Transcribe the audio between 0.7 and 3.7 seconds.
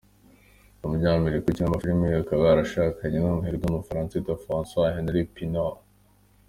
Ni umunyamerika ukina amafilime, akaba yarashakanye n’umuherwe